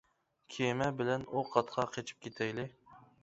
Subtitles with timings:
[0.27, 2.69] -كېمە بىلەن ئۇ قاتقا قېچىپ كېتەيلى.